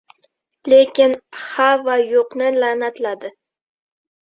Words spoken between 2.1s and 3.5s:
yo‘q”ni la’natladi.